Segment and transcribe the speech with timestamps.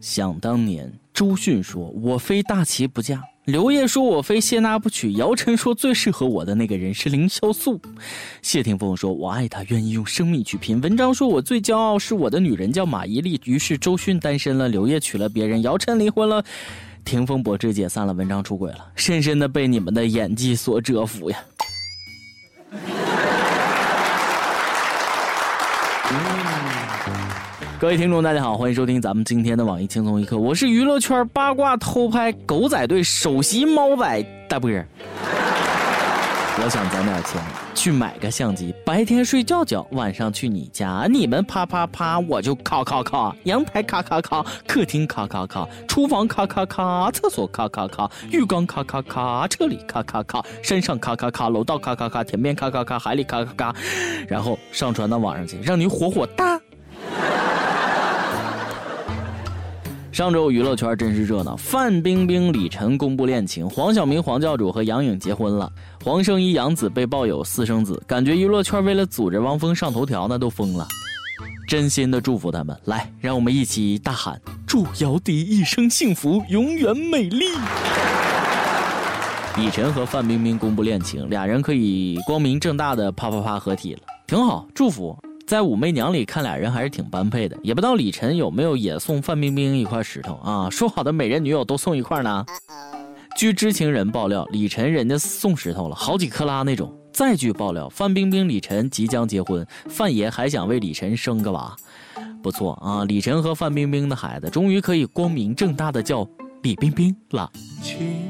[0.00, 7.80] 想当年，周迅说：“我非大齐不嫁。”刘烨说：“我非谢娜不娶。”姚晨说：“最适合我的那个人是凌潇肃。”
[8.40, 16.44] 谢霆锋说：“我爱她，愿意用生命去拼。”文章说：“我最骄傲是我的女人叫马伊琍。”于是周迅单身了，刘烨娶了别人，姚晨离婚了，
[17.04, 21.38] 霆锋博智解散了，文章出轨了，深深的被你们的演技所折服呀。
[27.80, 34.84] 各位听众，大家好，欢迎收听咱们今天的网易轻松一刻，我是娱乐圈八卦偷拍狗仔队首席猫仔大波儿。
[36.60, 37.40] 我想攒点钱
[37.76, 53.74] 去买个相机，白天睡觉觉，晚上去你家，你们啪啪啪，我就咔咔咔，阳台咔咔咔，客厅咔咔咔，厨房咔咔咔，厕所咔咔咔，浴缸咔咔咔，车里咔咔咔，山上咔咔咔，楼道咔咔咔，田边咔咔咔，海里咔咔咔，
[54.26, 56.60] 然后上传到网上去，让你火火大。
[60.18, 70.88] 上周娱乐圈真是热闹，范冰冰、李晨公布恋情，黄晓明黄教主和杨颖结婚了，黄圣依杨子被曝有私生子，感觉娱乐圈为了组织汪峰上头条那都疯了，
[71.68, 77.44] 真心的祝福他们，来，让我们一起大喊：祝姚笛一生幸福，永远美丽。
[79.56, 85.16] 李晨和范冰冰公布恋情，俩人可以光明正大的啪啪啪合体了，挺好，祝福。
[85.48, 90.68] 在武媚娘里看俩人还是挺般配的，也不知道李晨有没有也送范冰冰一块石头啊？
[90.68, 92.44] 说好的美人女友都送一块呢？
[93.34, 96.94] 据知情人爆料，李晨人家送石头了，好几克拉那种。
[97.14, 101.74] 再据爆料，范冰冰、李晨即将结婚，范爷还想为李晨生个娃，
[102.42, 103.06] 不错啊！
[103.06, 106.28] 李晨和范冰冰的孩子终于可以光明正大的叫
[106.60, 107.50] 李冰冰了。
[107.82, 108.20] 亲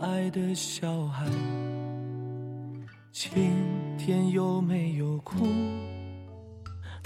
[0.00, 1.24] 爱的小孩，
[3.12, 3.30] 今
[3.96, 5.46] 天有没有哭？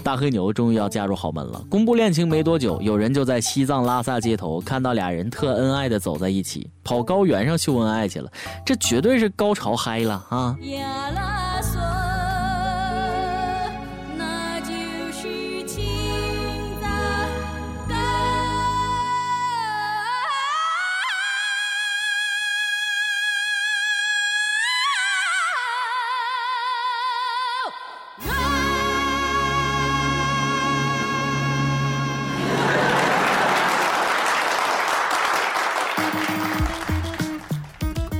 [0.03, 1.63] 大黑牛终于要嫁入豪门了。
[1.69, 8.31] 公布恋情没多久，有人就在西藏拉萨街头看到俩人特恩爱的走在一起，跑高原上秀恩爱去了。
[8.65, 10.55] 这绝对是高潮嗨了啊！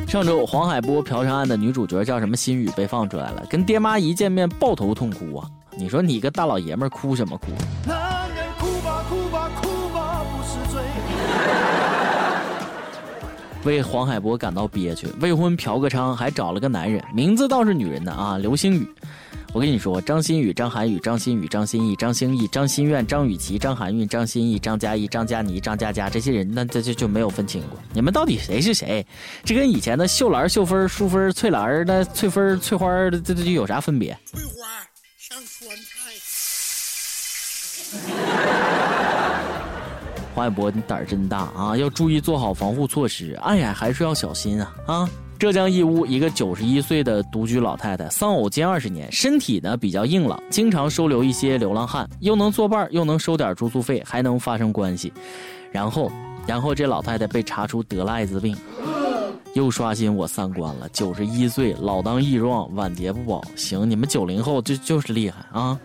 [0.09, 5.47] 上周黄海波嫖娼案的女主角叫什么心雨被放出来了，跟爹妈一见面抱头痛哭啊！
[5.77, 7.45] 你说你个大老爷们哭什么哭？
[7.85, 10.81] 男人哭吧哭吧哭吧不是罪。
[13.65, 18.91] 为黄海波感到憋屈，未婚嫖个娼还找了个男人，名字倒是女人的啊，刘星宇。
[19.51, 27.79] 我跟你说，张馨予、张涵予、张馨予、张歆艺、张兴义、张馨苑、张雨绮、张含韵、张歆艺、张嘉译、张嘉倪、张嘉佳这些人，那这就就没有分清过。
[27.91, 29.03] 你们到底谁是谁？
[29.43, 34.15] 这跟以前的秀兰、秀芬、淑芬、翠兰、那翠芬、翠花这这有啥分别？
[34.25, 34.51] 翠花
[35.17, 35.89] 像酸菜。
[40.35, 41.75] 黄海波，你胆儿真大啊！
[41.75, 45.09] 要注意做好防护措施，爱爱还是要小心啊啊！
[45.39, 55.13] 浙江义乌一个九十一岁的独居老太太，丧偶近二十年，身体呢比较硬朗，经常收留一些流浪汉，又能作伴，又能收点住宿费，还能发生关系。
[55.71, 56.11] 然后，
[56.45, 58.53] 然后这老太太被查出得了艾滋病，
[59.53, 60.89] 又刷新我三观了。
[60.91, 63.41] 九十一岁，老当益壮，晚节不保。
[63.55, 65.79] 行，你们九零后就就是厉害啊！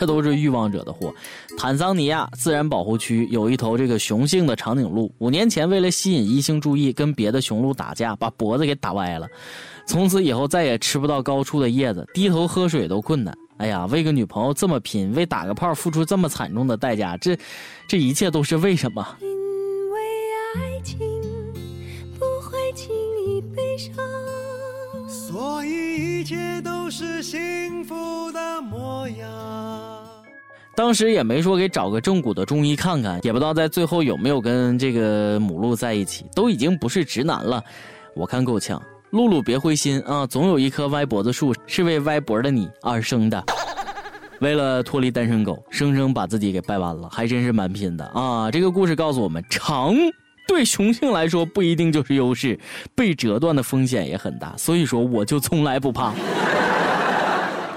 [0.00, 1.14] 这都是欲望者的祸。
[1.58, 9.28] 坦桑尼亚自然保护区有一头这个雄性的长颈鹿，五年前为了吸引异性注意，跟别的雄鹿打架，把脖子给打歪了。
[9.86, 13.36] 从此以后再也吃不到高处的叶子，低头喝水都困难。
[13.58, 17.38] 哎呀，为个女朋友这么拼，为打个炮付出这么惨重的代价，这
[17.86, 19.06] 这一切都是为什么？
[19.20, 19.28] 因
[19.90, 20.00] 为
[20.56, 20.98] 爱情
[22.18, 22.88] 不会轻
[23.26, 23.94] 易悲伤，
[25.06, 29.79] 所以一切都是幸福的模样。
[30.80, 37.62] 当时也没说给找个正骨的中医看看，也不知道在最后有没有跟这个母鹿在一起，都已经不是直男了，
[38.14, 38.82] 我看够呛。
[39.10, 43.44] 露露别灰心啊，总有一棵歪脖子树是为歪脖的你而生的。
[44.40, 48.50] 为了脱离单身狗，生生把自己给掰弯了，还真是蛮拼的啊！
[48.50, 49.94] 这个故事告诉我们，长
[50.48, 52.58] 对雄性来说不一定就是优势，
[52.94, 54.56] 被折断的风险也很大。
[54.56, 56.14] 所以说，我就从来不怕。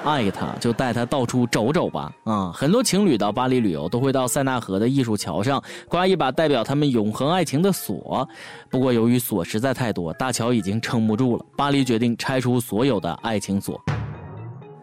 [0.03, 2.11] 爱他，就带他到处走走吧。
[2.23, 8.27] 啊，很多情侣到巴黎旅游都会到塞纳河的艺术桥上挂一把代表他们永恒爱情的锁。
[8.69, 11.45] 不过由于锁实在太多，大桥已经撑不住了。
[11.55, 13.79] 巴黎决定拆除所有的爱情锁。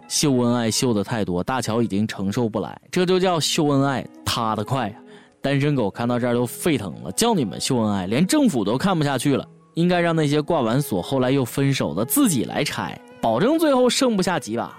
[0.08, 4.96] 秀恩爱秀的太多，大乔已经承受不来，这就叫秀恩爱塌的快呀！
[5.40, 14.76] 单身狗看到这儿都沸腾了，叫你们秀恩爱，连政府都看不下去了，应该让那些挂完锁后来又分手的自己来拆，保证最后剩不下几把。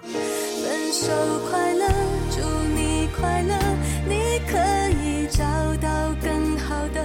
[0.92, 1.08] 手
[1.48, 1.86] 快乐，
[2.30, 2.42] 祝
[2.76, 3.54] 你快乐，
[4.06, 4.58] 你可
[5.02, 5.42] 以找
[5.80, 7.02] 到更好的。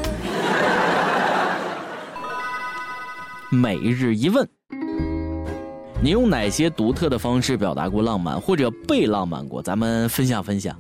[3.49, 4.45] 每日一问。
[6.01, 9.63] 你用哪些独特的方式表达过浪漫，或者被浪漫过？
[9.63, 10.77] 咱们分享分享。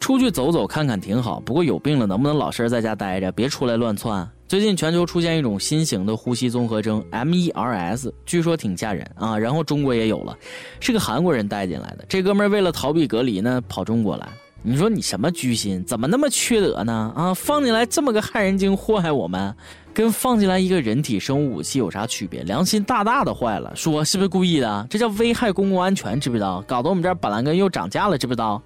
[0.00, 4.26] 出去走走看看挺好，不过有病了能不能老实在家待着，别出来乱窜？
[4.50, 9.38] 最近全球出现一种新型的呼吸综合征 MERS，据说挺吓人啊。
[9.38, 10.36] 然后中国也有了，
[10.80, 12.04] 是个韩国人带进来的。
[12.08, 14.26] 这哥们儿为了逃避隔离呢，跑中国来。
[14.60, 15.84] 你说你什么居心？
[15.84, 17.12] 怎么那么缺德呢？
[17.14, 19.54] 啊，放进来这么个害人精祸害我们，
[19.94, 22.42] 跟放进来一个人体生物武器有啥区别？
[22.42, 24.84] 良心大大的坏了，说是不是故意的？
[24.90, 26.60] 这叫危害公共安全，知不知道？
[26.66, 28.60] 搞得我们这儿板蓝根又涨价了，知不知道？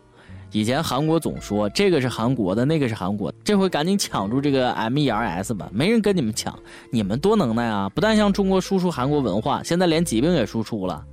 [0.54, 6.56] 以前韩国总说这个是韩国的，那个是韩国，这回赶紧抢住这个 MERS 吧，没人跟你们抢，
[6.90, 7.88] 你们多能耐啊！
[7.88, 11.04] 不但向中国输出韩国文化，现在连疾病也输出了。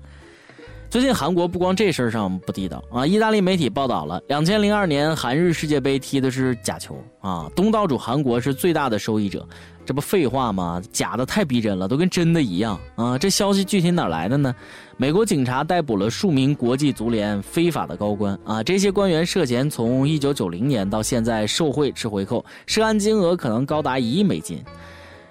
[0.92, 3.08] 最近韩国不光这事儿上不地道啊！
[3.08, 9.48] 意大利媒体报道了，两千零二年韩日世界杯踢的是假球啊，东道主韩国是最大的受益者，
[9.86, 10.82] 这不废话吗？
[10.92, 13.18] 假的太逼真了，都跟真的一样啊！
[13.18, 14.54] 这消息具体哪来的呢？
[14.98, 24.62] 美国警察逮捕了数名国际足联非法的高官啊，这些官员涉嫌从一九九零年到现在受贿吃回扣，涉案金额可能高达一亿美金。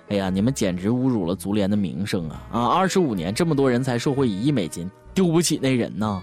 [0.09, 2.47] 哎呀，你们简直侮辱了足联的名声啊！
[2.51, 4.91] 啊，二十五年这么多人才受贿一亿美金。
[5.15, 6.21] 丢不起那人呐！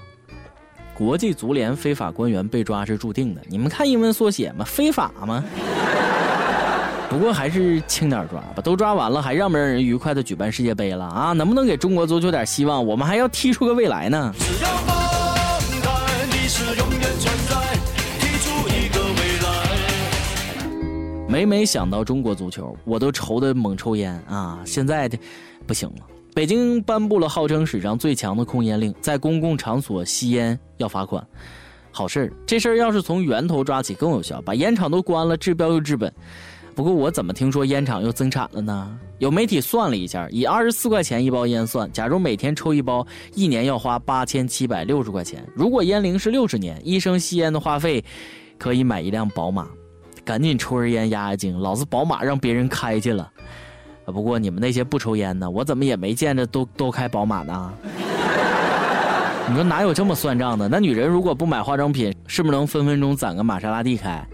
[0.93, 3.41] 国际足联非法官员被抓是注定的。
[3.47, 4.65] 你们看英文缩写吗？
[4.65, 5.43] 非法吗？
[7.09, 8.61] 不过还是轻点抓吧。
[8.63, 11.33] 都抓完了，还让不让人愉快的举办世界杯了啊？
[11.33, 12.83] 能不能给中国足球点希望？
[12.83, 14.33] 我们还要踢出个未来呢！
[21.29, 24.59] 每每想到中国足球，我都愁得猛抽烟啊！
[24.65, 25.17] 现在的
[25.67, 26.16] 不行了。
[26.37, 31.27] 北京颁布了号称史上最强的控烟令，在公共场所吸烟要罚款。
[31.89, 36.13] 好事儿这事儿要是从源头抓起更有效，把烟厂都关了，治标又治本。
[36.75, 38.99] 不过我怎么听说烟厂又增产了呢？
[39.17, 45.43] 有媒体算了一下，以二十四块钱一包烟算，假如每天抽一包，一年要花八千七百六十块钱。
[45.55, 48.05] 如果烟龄是六十年，一生吸烟的花费
[48.59, 49.67] 可以买一辆宝马。
[50.23, 53.27] 赶紧抽根烟压压惊，老子宝马让别人开去了。
[54.11, 57.73] 不过你们那些不抽烟的，我怎么也没见着都都开宝马呢？
[59.49, 60.67] 你说哪有这么算账的？
[60.67, 64.25] 那女人如果不买化妆品，是不是能分分钟攒个玛莎拉蒂开？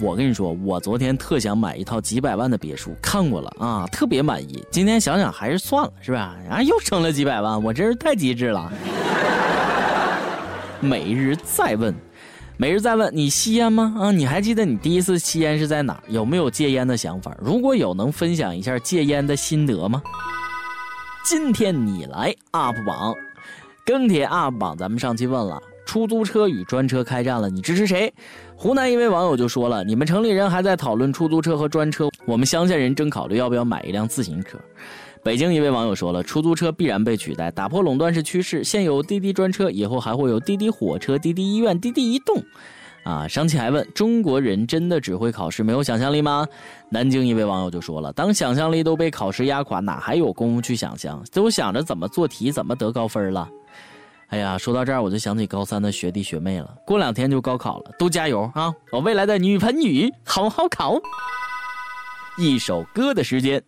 [0.00, 4.64] 我跟你说，我昨天特想买一套几百万的别墅，看过了啊，特别满意。
[4.70, 6.36] 今天想想还是算了，是吧？
[6.48, 8.72] 啊，又省了几百万，我真是太机智了。
[10.80, 11.92] 每日再问。
[12.60, 13.94] 每日再问你吸烟吗？
[13.98, 16.02] 啊，你还记得你第一次吸烟是在哪儿？
[16.08, 17.34] 有没有戒烟的想法？
[17.40, 20.02] 如果有，能分享一下戒烟的心得吗？
[21.24, 23.14] 今天你来 UP 榜，
[23.82, 28.12] 跟帖 UP 榜，咱们上期问了，出租车与专车开战了，你支持谁？
[28.54, 34.58] 湖南一位网友就说了，你们城里人还在讨论出租车和专车，我们乡下人正考虑要不要买一辆自行车。
[35.22, 38.64] 北京一位网友说了，出租车必然被取代，打破垄断是趋势。
[38.64, 42.42] 现有滴滴专车，以后还会有滴滴火车、滴滴医院、滴滴移动。
[43.02, 46.46] 啊，上期还问中国人真的只会考试，没有想象力吗？
[46.90, 51.22] 南京一位网友就说了，当想象力都被考试压垮，哪还有功夫去想象？
[51.32, 53.48] 都想着怎么做题，怎么得高分了。
[54.28, 56.76] 哎呀，说到这儿，我就想起高三的学弟学妹了。
[56.86, 58.72] 过两天就高考了，都加油啊！
[58.92, 60.98] 我未来的女朋友，好好考。
[62.38, 63.62] 一首歌的时间。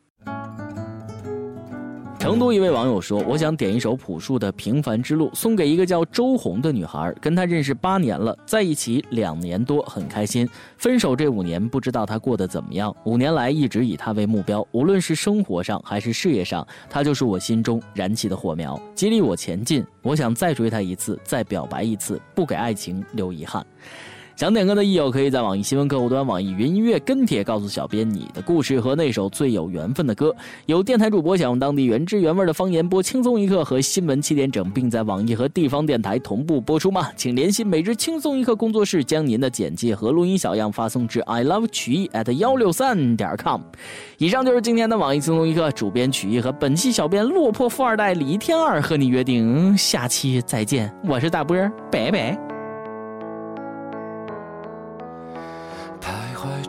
[2.22, 10.48] 成都一位网友说：“我想点一首朴树的《平凡之路》，送给一个叫周红的女孩，跟她认识八年了，在一起两年多，很开心。
[10.76, 12.94] 分手这五年，不知道她过得怎么样。
[13.02, 19.84] 五年来一直以她为目标，无论是生活上还是事业上，她就是我心中燃起的火苗，激励我前进。
[20.00, 23.66] 我想再追她一次，再表白一次，不给爱情留遗憾。”
[24.36, 30.34] 想点歌的益友可以在网易新闻客户端、网易云音乐跟帖告诉小编你的故事和那首最有缘分的歌。
[30.66, 37.08] 有电台主播想用当地原汁原味的方言播《轻松一刻》和新闻七点整，并在网易和地方电台同步播出吗？
[37.16, 43.60] 请联系每日轻松一刻工作室，将您的简介和录音小样发送至 i love 曲艺 at 幺六三点 com。
[44.18, 50.92] 以上就是今天的网易轻松一刻，主编曲艺和本期小编落魄富二代李天二和你约定下期再见。
[51.08, 51.56] 我是大波，
[51.90, 52.51] 拜拜。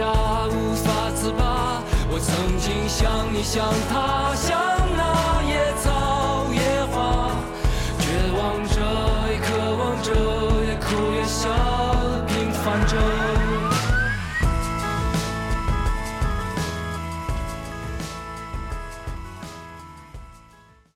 [0.00, 1.82] 无法自拔。
[2.10, 4.71] 我曾经像你，像他，像。